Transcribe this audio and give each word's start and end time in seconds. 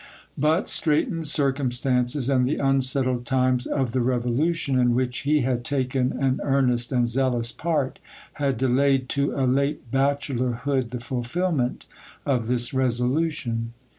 But 0.35 0.67
straitened 0.67 1.27
circumstances, 1.27 2.27
and 2.27 2.43
the 2.43 2.55
unsettled 2.55 3.23
times 3.27 3.67
of 3.67 3.91
the 3.91 4.01
Revolution, 4.01 4.79
in 4.79 4.95
which 4.95 5.19
he 5.19 5.41
had 5.41 5.63
taken 5.63 6.11
an 6.13 6.39
earnest 6.43 6.91
and 6.91 7.07
zealous 7.07 7.51
part, 7.51 7.99
had 8.41 8.57
delayed 8.57 9.09
to 9.09 9.35
a 9.35 9.45
late 9.45 9.91
bachelorhood 9.91 10.89
the 10.89 10.97
fulfilment 10.97 11.85
of 12.25 12.47
this 12.47 12.73
resolution. 12.73 13.73